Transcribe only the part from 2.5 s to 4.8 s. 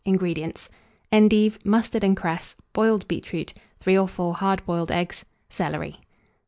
boiled beetroot, 3 or 4 hard